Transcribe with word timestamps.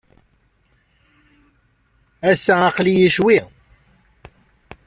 Ass-a, 2.29 2.55
aql-iyi 2.69 3.09
ccwi. 3.15 3.37